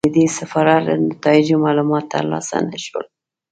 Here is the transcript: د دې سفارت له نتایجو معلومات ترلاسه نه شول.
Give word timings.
د 0.05 0.07
دې 0.17 0.25
سفارت 0.39 0.79
له 0.87 0.93
نتایجو 1.09 1.57
معلومات 1.65 2.05
ترلاسه 2.13 2.55
نه 2.69 2.77
شول. 2.85 3.05